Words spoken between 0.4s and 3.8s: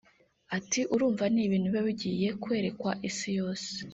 Ati” Urumva ni ibintu biba bigiye kwerekwa isiyose